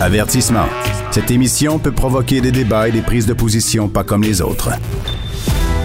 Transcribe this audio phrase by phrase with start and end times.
[0.00, 0.66] Avertissement.
[1.12, 4.70] Cette émission peut provoquer des débats et des prises de position pas comme les autres.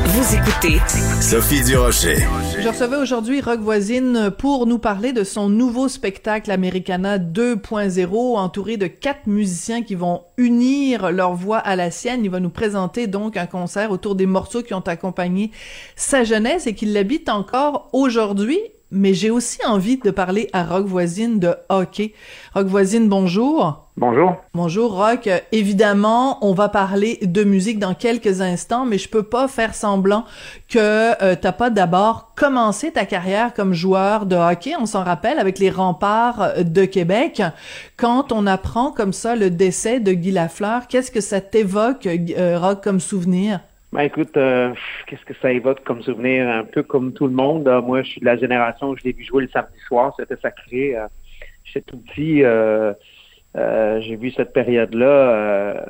[0.05, 0.79] Vous écoutez
[1.21, 2.17] Sophie Durocher.
[2.59, 8.77] Je recevais aujourd'hui Rock Voisine pour nous parler de son nouveau spectacle Americana 2.0 entouré
[8.77, 12.25] de quatre musiciens qui vont unir leur voix à la sienne.
[12.25, 15.51] Il va nous présenter donc un concert autour des morceaux qui ont accompagné
[15.95, 18.59] sa jeunesse et qui l'habitent encore aujourd'hui
[18.91, 22.13] mais j'ai aussi envie de parler à Rock Voisine de hockey.
[22.53, 23.85] Rock Voisine, bonjour.
[23.97, 24.37] Bonjour.
[24.53, 25.29] Bonjour Rock.
[25.51, 30.23] Évidemment, on va parler de musique dans quelques instants, mais je peux pas faire semblant
[30.69, 30.79] que
[31.21, 34.73] euh, t'as pas d'abord commencé ta carrière comme joueur de hockey.
[34.79, 37.41] On s'en rappelle avec les remparts de Québec.
[37.97, 42.57] Quand on apprend comme ça le décès de Guy Lafleur, qu'est-ce que ça t'évoque, euh,
[42.57, 43.59] Rock, comme souvenir?
[43.91, 44.71] Ben écoute, euh,
[45.07, 46.47] qu'est-ce que ça évoque comme souvenir?
[46.47, 47.67] Un peu comme tout le monde.
[47.67, 50.13] Euh, moi, je suis de la génération où je l'ai vu jouer le samedi soir.
[50.19, 50.95] C'était sacré.
[50.95, 51.07] Euh,
[51.63, 52.43] J'étais tout petit.
[52.43, 52.93] Euh,
[53.55, 55.85] J'ai vu cette période-là.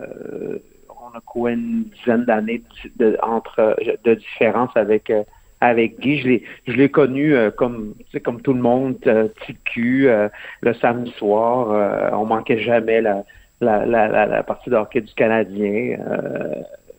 [0.90, 2.64] on a quoi une dizaine d'années
[2.98, 3.76] de, entre
[4.06, 5.12] de différence avec
[5.62, 6.20] avec Guy.
[6.20, 10.10] Je l'ai je l'ai connu comme comme tout le monde, petit cul,
[10.62, 12.14] le samedi soir.
[12.14, 13.24] on manquait jamais la
[13.62, 15.98] la, la, la, partie de hockey du Canadien.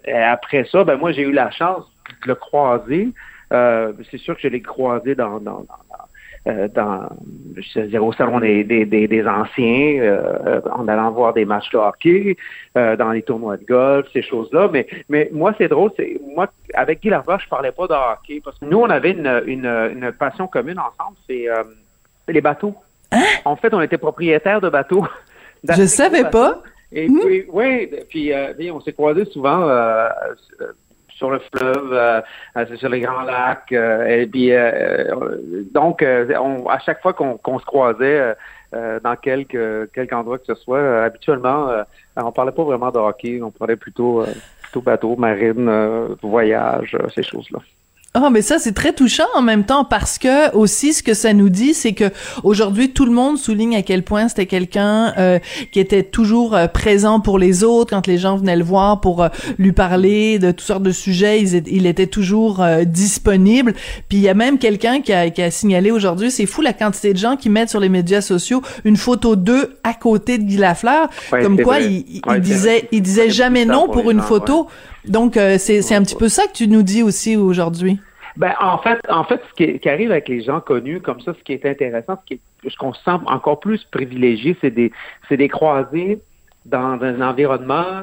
[0.04, 1.84] Et après ça, ben moi, j'ai eu la chance
[2.22, 3.08] de le croiser.
[3.52, 6.00] Euh, c'est sûr que je l'ai croisé dans, dans, dans,
[6.48, 7.08] euh, dans
[7.56, 11.76] je dire, au salon des, des, des, anciens, euh, en allant voir des matchs de
[11.76, 12.36] hockey,
[12.78, 14.68] euh, dans les tournois de golf, ces choses-là.
[14.72, 18.40] Mais, mais moi, c'est drôle, c'est moi, avec Guy Lavoie, je parlais pas de hockey
[18.42, 21.64] parce que nous, on avait une, une, une passion commune ensemble, c'est euh,
[22.28, 22.74] les bateaux.
[23.12, 23.24] Hein?
[23.44, 25.06] En fait, on était propriétaires de bateaux.
[25.68, 26.62] Je savais pas.
[26.92, 27.20] Et mmh.
[27.20, 30.08] puis, oui, puis, euh, on s'est croisés souvent euh,
[31.10, 32.20] sur le fleuve, euh,
[32.76, 33.72] sur les grands lacs.
[33.72, 34.52] et puis,
[35.72, 38.34] donc, on, à chaque fois qu'on qu se croisait
[38.72, 41.68] dans quelque, quelque endroit que ce soit, habituellement,
[42.16, 44.24] on parlait pas vraiment de hockey, on parlait plutôt,
[44.62, 47.60] plutôt bateau, marine, voyage, ces choses-là.
[48.12, 51.14] Ah, oh, mais ça c'est très touchant en même temps parce que aussi ce que
[51.14, 52.10] ça nous dit, c'est que
[52.42, 55.38] aujourd'hui tout le monde souligne à quel point c'était quelqu'un euh,
[55.70, 59.22] qui était toujours euh, présent pour les autres quand les gens venaient le voir pour
[59.22, 63.74] euh, lui parler de toutes sortes de sujets, il, il était toujours euh, disponible.
[64.08, 66.72] Puis il y a même quelqu'un qui a, qui a signalé aujourd'hui, c'est fou la
[66.72, 70.42] quantité de gens qui mettent sur les médias sociaux une photo d'eux à côté de
[70.42, 71.86] Guy Lafleur, ouais, comme quoi vrai.
[71.86, 74.68] il, ouais, il disait, il disait jamais non pour, pour une gens, photo.
[75.06, 78.00] Donc, euh, c'est, c'est un petit peu ça que tu nous dis aussi aujourd'hui.
[78.36, 81.42] Ben, en fait, en fait, ce qui, arrive avec les gens connus comme ça, ce
[81.42, 84.92] qui est intéressant, ce, qui ce qu'on se sent encore plus privilégié, c'est des,
[85.28, 85.50] c'est des
[86.66, 88.02] dans un environnement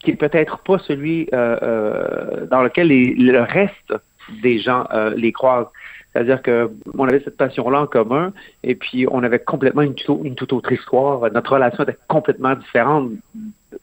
[0.00, 3.94] qui est peut-être pas celui euh, euh, dans lequel le reste
[4.42, 5.70] des gens les croisent.
[6.12, 10.52] C'est-à-dire que on avait cette passion-là en commun, et puis on avait complètement une toute
[10.52, 11.30] autre histoire.
[11.32, 13.10] Notre relation était complètement différente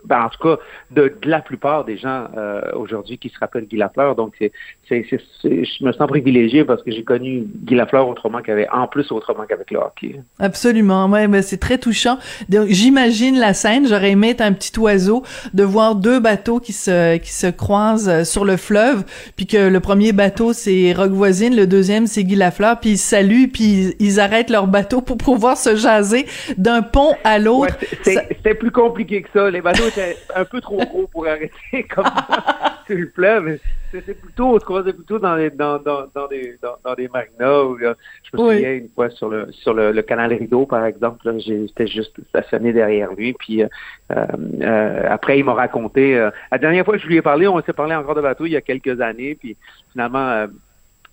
[0.06, 3.66] ben, en tout cas, de, de, la plupart des gens euh, aujourd'hui qui se rappellent
[3.66, 4.16] Guy Lafleur.
[4.16, 4.52] Donc, c'est,
[4.88, 8.88] c'est, c'est, je me sens privilégié parce que j'ai connu Guy Lafleur autrement qu'avec, en
[8.88, 10.20] plus autrement qu'avec le hockey.
[10.40, 12.18] Absolument, ouais, mais c'est très touchant.
[12.50, 13.88] Donc, j'imagine la scène.
[13.88, 15.24] J'aurais aimé être un petit oiseau,
[15.54, 19.04] de voir deux bateaux qui se qui se croisent sur le fleuve,
[19.36, 22.98] puis que le premier bateau c'est Rock Voisine, le deuxième c'est Guy Lafleur, puis ils
[22.98, 26.26] saluent, puis ils arrêtent leur bateau pour pouvoir se jaser
[26.58, 27.78] d'un pont à l'autre.
[27.80, 28.22] Ouais, c'est, ça...
[28.44, 29.50] c'est plus compliqué que ça.
[29.50, 33.60] Les bateaux était un peu trop gros pour arrêter comme ça sur le fleuve.
[33.92, 37.08] C'était plutôt, on se croisait plutôt dans, les, dans, dans, dans, des, dans, dans des
[37.10, 37.64] marinas.
[37.64, 40.86] Où, là, je me souviens une fois sur le sur le, le canal Rideau, par
[40.86, 43.34] exemple, là, j'étais juste stationné derrière lui.
[43.34, 43.68] Puis euh,
[44.12, 46.18] euh, après, il m'a raconté.
[46.18, 48.46] Euh, la dernière fois que je lui ai parlé, on s'est parlé encore de bateau
[48.46, 49.36] il y a quelques années.
[49.36, 49.58] Puis
[49.92, 50.48] finalement, euh,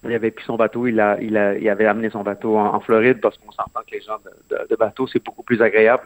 [0.05, 2.75] il avait pris son bateau, il a, il a, il avait amené son bateau en,
[2.75, 5.61] en Floride parce qu'on s'entend que les gens de, de, de bateau, c'est beaucoup plus
[5.61, 6.05] agréable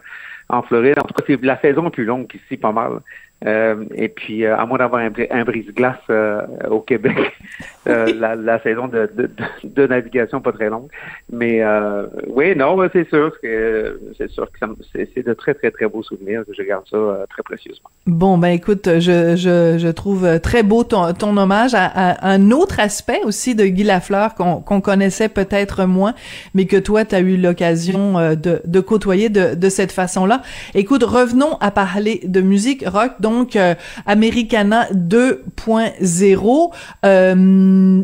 [0.49, 0.99] en Floride.
[0.99, 2.99] En tout cas, c'est la saison est plus longue qu'ici, pas mal.
[3.45, 7.17] Euh, et puis, euh, à moins d'avoir un, un brise-glace euh, au Québec,
[7.85, 9.29] la, la, saison de, de,
[9.63, 10.87] de, navigation pas très longue.
[11.31, 11.61] Mais
[12.27, 14.59] oui, non, c'est sûr que c'est sûr que
[14.93, 16.43] c'est de très très très beaux souvenirs.
[16.57, 17.89] Je garde ça très précieusement.
[18.05, 22.51] Bon, ben écoute, je, je, je trouve très beau ton, ton hommage à, à, un
[22.51, 26.13] autre aspect aussi de Guy Lafleur qu'on qu connaissait peut-être moins,
[26.53, 30.32] mais que toi, tu as eu l'occasion de, de côtoyer de, de cette façon-là.
[30.73, 33.13] Écoute, revenons à parler de musique rock.
[33.19, 33.75] Donc, euh,
[34.05, 36.71] Americana 2.0.
[37.05, 38.01] Euh,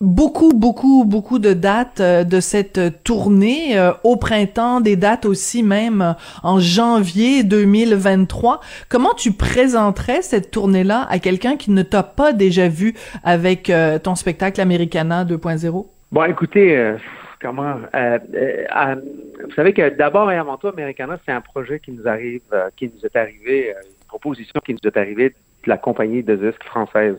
[0.00, 6.14] beaucoup, beaucoup, beaucoup de dates euh, de cette tournée au printemps, des dates aussi même
[6.42, 8.60] en janvier 2023.
[8.88, 12.94] Comment tu présenterais cette tournée-là à quelqu'un qui ne t'a pas déjà vu
[13.24, 15.86] avec ton spectacle Americana 2.0?
[16.10, 16.94] Bon, écoutez,
[17.42, 22.42] comment vous savez que d'abord et avant tout, Americana, c'est un projet qui nous arrive,
[22.76, 26.64] qui nous est arrivé, une proposition qui nous est arrivée de la compagnie de disques
[26.64, 27.18] française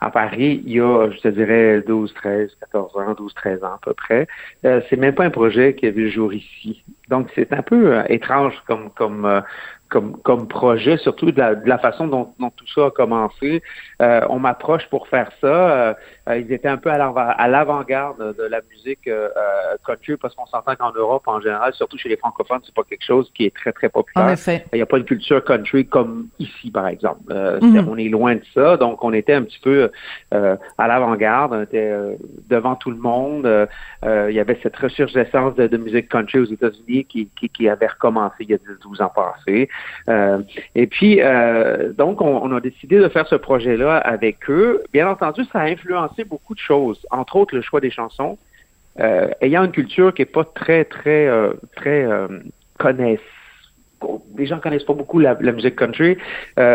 [0.00, 3.74] à Paris il y a, je te dirais, 12, 13, 14 ans, 12, 13 ans
[3.74, 4.26] à peu près.
[4.64, 6.84] Euh, c'est même pas un projet qui a vu le jour ici.
[7.08, 9.42] Donc, c'est un peu étrange comme, comme,
[9.88, 13.62] comme, comme projet, surtout de la, de la façon dont, dont, tout ça a commencé.
[14.02, 15.46] Euh, on m'approche pour faire ça.
[15.46, 15.94] Euh,
[16.28, 20.46] euh ils étaient un peu à l'avant-garde de la musique euh, euh, country parce qu'on
[20.46, 23.54] s'entend qu'en Europe, en général, surtout chez les francophones, c'est pas quelque chose qui est
[23.54, 24.26] très, très populaire.
[24.26, 24.64] En effet.
[24.72, 27.32] Il n'y a pas une culture country comme ici, par exemple.
[27.32, 27.86] Mm-hmm.
[27.88, 28.76] On est loin de ça.
[28.76, 29.90] Donc, on était un petit peu
[30.30, 31.52] à l'avant-garde.
[31.52, 31.92] On était
[32.48, 33.68] devant tout le monde.
[34.04, 37.86] il y avait cette resurgence de, de musique country aux États-Unis qui, qui, qui, avait
[37.86, 39.68] recommencé il y a 10-12 ans passés.
[40.08, 40.38] Euh,
[40.74, 44.82] et puis, euh, donc, on, a décidé de faire ce projet-là avec eux.
[44.92, 48.38] Bien entendu, ça a influencé beaucoup de choses, entre autres le choix des chansons.
[48.98, 51.28] Euh, ayant une culture qui est pas très, très,
[51.74, 52.06] très
[52.78, 53.20] connaisse
[54.36, 56.18] les gens connaissent pas beaucoup la, musique country.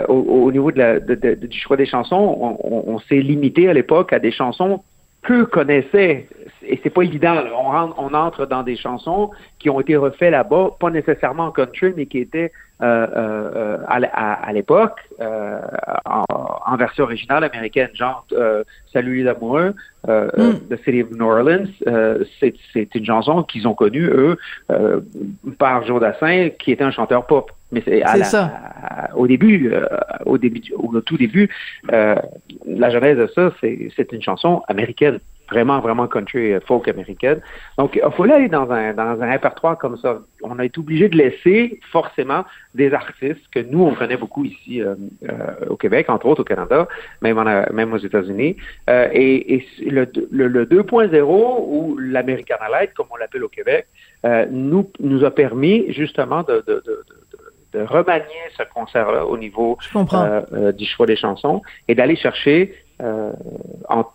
[0.08, 4.84] au, niveau du choix des chansons, on, s'est limité à l'époque à des chansons
[5.22, 6.28] peu connaissaient.
[6.64, 7.36] Et c'est pas évident.
[7.56, 11.94] On, on entre dans des chansons qui ont été refaites là-bas, pas nécessairement en country,
[11.96, 12.52] mais qui étaient
[12.82, 18.26] à, l'époque en, version originale américaine, genre
[18.92, 19.74] Salut les amoureux
[20.08, 20.68] mm.
[20.70, 21.68] de City of New Orleans.
[22.40, 24.38] c'est une chanson qu'ils ont connue, eux,
[25.58, 27.52] par Joe Dassin, qui était un chanteur pop.
[27.72, 28.04] Mais c'est
[29.16, 29.72] au début,
[30.26, 31.50] au début, au tout début,
[31.90, 35.20] la genèse de ça, c'est une chanson américaine
[35.52, 37.42] vraiment, vraiment country euh, folk américaine.
[37.78, 40.20] Donc, il faut aller dans un, dans un répertoire comme ça.
[40.44, 44.82] On a été obligé de laisser forcément des artistes que nous, on connaît beaucoup ici
[44.82, 44.96] euh,
[45.30, 46.88] euh, au Québec, entre autres au Canada,
[47.22, 47.44] même, en,
[47.74, 48.56] même aux États-Unis.
[48.88, 53.88] et, et le, le, 2.0 ou l'American Light, comme on l'appelle au Québec,
[54.52, 57.04] nous, nous a permis justement de, de, de,
[57.74, 59.78] de remanier ce concert-là au niveau
[60.78, 63.32] du choix des chansons et d'aller chercher euh,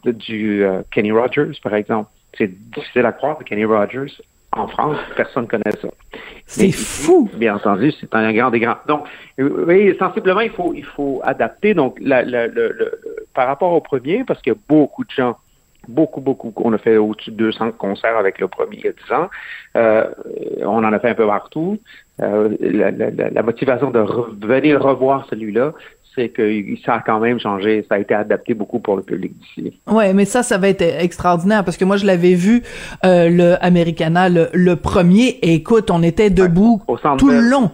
[0.05, 2.11] du euh, Kenny Rogers, par exemple.
[2.37, 4.13] C'est difficile à croire, Kenny Rogers,
[4.53, 5.89] en France, personne ne connaît ça.
[6.47, 7.29] C'est fou!
[7.35, 8.77] Bien entendu, c'est un grand des grands.
[8.87, 9.07] Donc,
[9.39, 11.75] oui, sensiblement, il faut, il faut adapter.
[11.75, 12.23] Donc, la,
[13.35, 15.37] par rapport au premier, parce qu'il y a beaucoup de gens
[15.89, 16.53] beaucoup, beaucoup.
[16.57, 19.31] On a fait au-dessus de 200 concerts avec le premier il y a 10 ans.
[19.77, 20.07] Euh,
[20.63, 21.79] on en a fait un peu partout.
[22.23, 24.01] Euh, la, la, la, motivation de
[24.47, 25.75] venir revoir celui-là,
[26.17, 27.85] c'est que ça a quand même changé.
[27.89, 29.79] Ça a été adapté beaucoup pour le public d'ici.
[29.87, 32.63] Ouais, mais ça, ça va être extraordinaire parce que moi, je l'avais vu
[33.05, 35.39] euh, le Americana, le, premier.
[35.43, 36.83] Et écoute, on était debout
[37.19, 37.71] tout le long.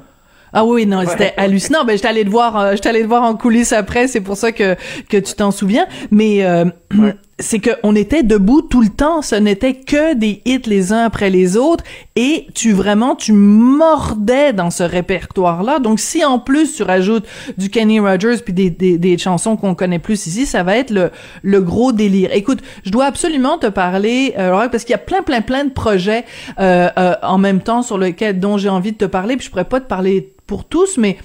[0.54, 1.84] Ah oui, non, c'était hallucinant.
[1.84, 4.06] Ben, j'étais allé te voir, euh, j'étais allé te voir en coulisses après.
[4.06, 4.76] C'est pour ça que
[5.08, 5.86] que tu t'en souviens.
[6.10, 6.66] Mais euh,
[7.38, 9.20] c'est que on était debout tout le temps.
[9.20, 11.84] Ce n'était que des hits les uns après les autres,
[12.16, 15.78] et tu vraiment tu mordais dans ce répertoire-là.
[15.78, 17.26] Donc si en plus tu rajoutes
[17.58, 20.90] du Kenny Rogers puis des, des, des chansons qu'on connaît plus ici, ça va être
[20.90, 21.10] le
[21.42, 22.30] le gros délire.
[22.32, 25.72] Écoute, je dois absolument te parler euh, parce qu'il y a plein plein plein de
[25.72, 26.24] projets
[26.58, 29.36] euh, euh, en même temps sur lequel dont j'ai envie de te parler.
[29.36, 31.16] Puis je pourrais pas te parler pour tous, mais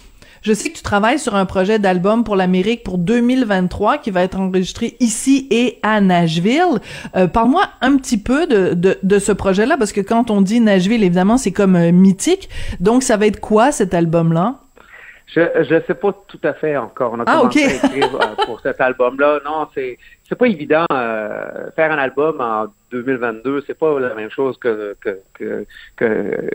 [0.41, 4.23] je sais que tu travailles sur un projet d'album pour l'Amérique pour 2023 qui va
[4.23, 6.79] être enregistré ici et à Nashville.
[7.15, 10.59] Euh, Parle-moi un petit peu de, de, de ce projet-là, parce que quand on dit
[10.59, 12.49] Nashville, évidemment, c'est comme euh, mythique.
[12.79, 14.59] Donc, ça va être quoi cet album-là?
[15.27, 17.11] Je je sais pas tout à fait encore.
[17.13, 19.39] On a ah, commencé à écrire euh, pour cet album-là.
[19.43, 20.85] Non, c'est c'est pas évident.
[20.91, 25.65] Euh, faire un album en 2022, c'est pas la même chose que que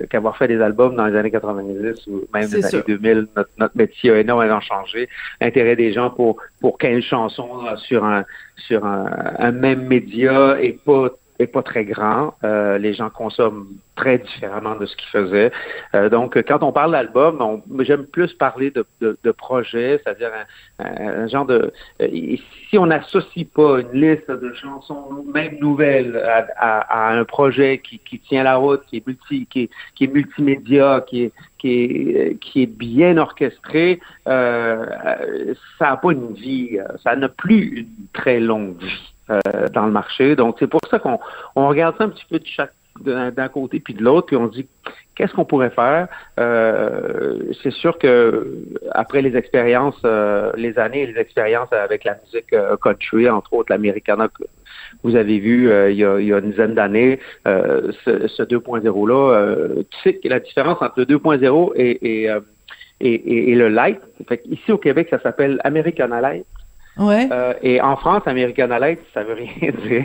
[0.09, 3.27] qu'avoir fait des albums dans les années 90 ou même les années 2000.
[3.37, 5.09] Notre, notre métier a énormément changé.
[5.43, 8.25] L'intérêt des gens pour pour 15 chansons sur un
[8.57, 9.07] sur un,
[9.39, 11.11] un même média et pas
[11.47, 12.35] pas très grand.
[12.45, 15.53] Euh, les gens consomment très différemment de ce qu'ils faisaient.
[15.95, 20.31] Euh, donc, quand on parle d'album, j'aime plus parler de, de, de projet, c'est-à-dire
[20.79, 21.73] un, genre de...
[22.01, 22.37] Euh,
[22.69, 27.79] si on n'associe pas une liste de chansons, même nouvelles, à, à, à un projet
[27.79, 31.33] qui, qui, tient la route, qui est, multi, qui est, qui est multimédia, qui est,
[31.59, 37.81] qui est, qui est bien orchestré, euh, ça n'a pas une vie, ça n'a plus
[37.81, 39.12] une très longue vie.
[39.31, 40.35] Euh, dans le marché.
[40.35, 41.21] Donc, c'est pour ça qu'on
[41.55, 44.49] on regarde ça un petit peu de chaque d'un côté puis de l'autre, puis on
[44.49, 44.67] dit
[45.15, 46.09] qu'est-ce qu'on pourrait faire?
[46.41, 48.59] Euh, c'est sûr que
[48.91, 53.73] après les expériences, euh, les années et les expériences avec la musique country, entre autres
[53.73, 54.43] l'Americana que
[55.05, 59.09] vous avez vu il, y a, il, y a, une dizaine d'années, ce, ce 2.0
[59.09, 59.57] là,
[59.89, 62.31] tu sais la différence entre le 2.0 et, et,
[63.01, 64.01] et, et, le light.
[64.29, 66.45] Fait ici au Québec, ça s'appelle Americana Light.
[66.97, 67.29] Ouais.
[67.33, 70.05] Euh, et en France, American Light, ça veut rien dire.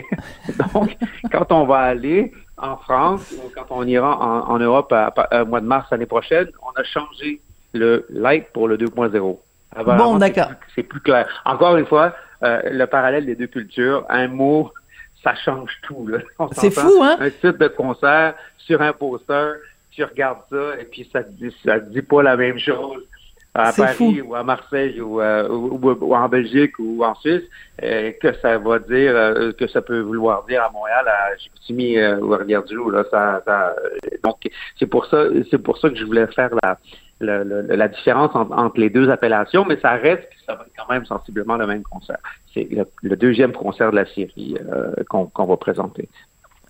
[0.72, 0.96] Donc,
[1.30, 4.18] quand on va aller en France ou quand on ira
[4.48, 7.40] en, Europe au mois de mars l'année prochaine, on a changé
[7.74, 9.38] le light pour le 2.0.
[9.84, 10.50] Bon, d'accord.
[10.74, 11.28] C'est plus, clair.
[11.44, 14.72] Encore une fois, euh, le parallèle des deux cultures, un mot,
[15.22, 16.08] ça change tout.
[16.52, 17.16] C'est fou, hein?
[17.20, 19.54] Un titre de concert sur un poster,
[19.90, 23.02] tu regardes ça et puis ça te dit, ça te dit pas la même chose
[23.54, 27.42] à Paris ou à Marseille euh, ou, ou, en Belgique ou en Suisse,
[27.82, 31.98] euh, que ça va dire, euh, que ça peut vouloir dire à Montréal, à Chicoutimi
[31.98, 32.90] ou à Rivière-du-Loup.
[32.90, 33.74] Là, ça, ça,
[34.22, 34.36] donc
[34.78, 36.78] c'est pour ça, c'est pour ça que je voulais faire la,
[37.20, 41.56] la, la, différence entre, les deux appellations, mais ça reste ça va quand même sensiblement
[41.56, 42.18] le même concert.
[42.54, 42.68] C'est
[43.02, 44.56] le, deuxième concert de la série
[45.08, 46.08] qu'on va présenter.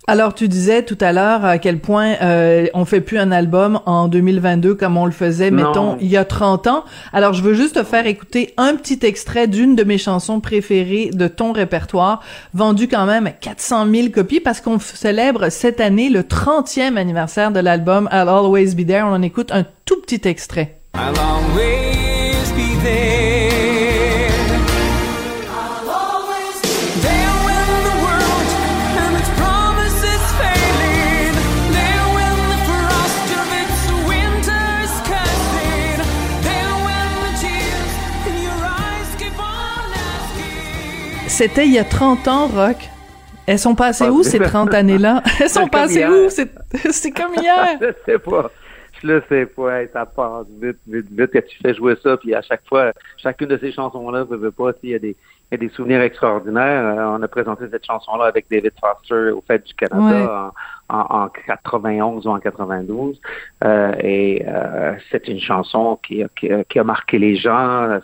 [0.07, 3.79] Alors, tu disais tout à l'heure à quel point euh, on fait plus un album
[3.85, 6.83] en 2022 comme on le faisait, mettons, il y a 30 ans.
[7.13, 11.11] Alors, je veux juste te faire écouter un petit extrait d'une de mes chansons préférées
[11.13, 12.21] de ton répertoire,
[12.53, 17.51] vendu quand même à 400 000 copies parce qu'on célèbre cette année le 30e anniversaire
[17.51, 19.03] de l'album I'll Always Be There.
[19.03, 20.79] On en écoute un tout petit extrait.
[20.95, 23.48] I'll always be there.
[41.39, 42.75] C'était il y a 30 ans, Rock.
[43.47, 45.23] Elles sont passées où ces 30 années-là?
[45.39, 46.29] Elles sont passées où?
[46.91, 47.77] C'est comme hier.
[47.81, 48.51] je sais pas.
[49.01, 49.87] Je le sais pas.
[49.93, 52.17] Ça passe vite, vite, vite que tu fais jouer ça.
[52.17, 55.15] Puis à chaque fois, chacune de ces chansons-là, ne veut pas, il y a des,
[55.51, 56.85] il y a des souvenirs extraordinaires.
[56.85, 60.51] Euh, on a présenté cette chanson-là avec David Foster au Fête du Canada
[60.89, 63.19] en, en, 91 ou en 92.
[63.63, 67.99] Euh, et euh, c'est une chanson qui, qui, qui, a marqué les gens.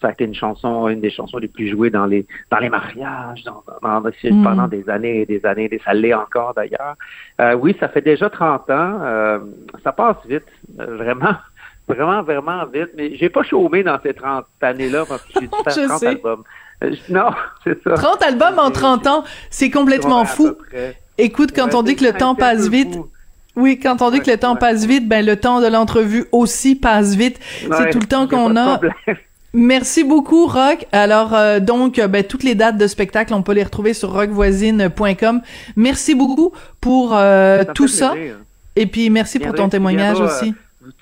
[0.00, 2.70] Ça a été une chanson, une des chansons les plus jouées dans les dans les
[2.70, 4.42] mariages, dans, dans, mm.
[4.44, 5.68] pendant des années et des années.
[5.68, 6.94] Des, ça l'est encore d'ailleurs.
[7.40, 8.98] Euh, oui, ça fait déjà 30 ans.
[9.02, 9.38] Euh,
[9.82, 11.34] ça passe vite, vraiment
[11.88, 12.90] vraiment, vraiment vite.
[12.96, 16.44] Mais j'ai pas chômé dans ces 30 années-là parce que j'ai dû faire 30 albums.
[16.84, 17.30] Euh, non,
[17.64, 17.94] c'est ça.
[17.94, 20.52] 30 albums en 30 ans, c'est complètement fou.
[21.18, 22.98] Écoute, quand on dit que le temps passe vite,
[23.56, 26.76] oui, quand on dit que le temps passe vite, ben le temps de l'entrevue aussi
[26.76, 27.38] passe vite.
[27.60, 28.80] c'est tout le temps qu'on a.
[29.52, 30.86] Merci beaucoup, Rock.
[30.92, 34.12] Alors, euh, donc, euh, ben, toutes les dates de spectacle, on peut les retrouver sur
[34.12, 35.40] rockvoisine.com.
[35.74, 37.18] Merci beaucoup pour
[37.74, 38.14] tout ça.
[38.76, 40.54] Et puis, merci pour ton témoignage aussi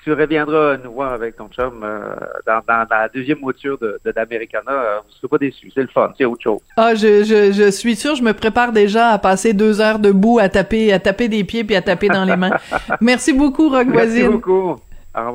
[0.03, 2.15] tu reviendras nous voir avec ton chum euh,
[2.45, 4.71] dans, dans, la deuxième mouture de, de d'Americana.
[4.71, 5.71] Euh, vous ne serez pas déçus.
[5.73, 6.11] C'est le fun.
[6.17, 6.59] C'est autre chose.
[6.77, 8.15] Ah, je, je, je suis sûr.
[8.15, 11.63] Je me prépare déjà à passer deux heures debout, à taper, à taper des pieds
[11.63, 12.57] puis à taper dans les mains.
[13.01, 14.75] Merci beaucoup, Rock Merci beaucoup.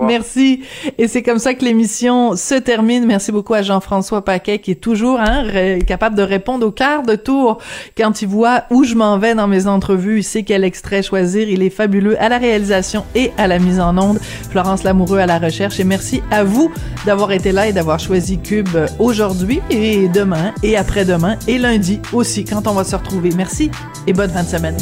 [0.02, 0.62] Merci.
[0.99, 3.07] Et c'est comme ça que l'émission se termine.
[3.07, 5.45] Merci beaucoup à Jean-François Paquet qui est toujours hein,
[5.87, 7.59] capable de répondre au quart de tour
[7.97, 10.19] quand il voit où je m'en vais dans mes entrevues.
[10.19, 11.49] Il sait quel extrait choisir.
[11.49, 14.19] Il est fabuleux à la réalisation et à la mise en onde.
[14.50, 15.81] Florence Lamoureux à la recherche.
[15.81, 16.71] Et merci à vous
[17.04, 22.45] d'avoir été là et d'avoir choisi Cube aujourd'hui et demain et après-demain et lundi aussi
[22.45, 23.31] quand on va se retrouver.
[23.37, 23.71] Merci
[24.07, 24.76] et bonne fin de semaine.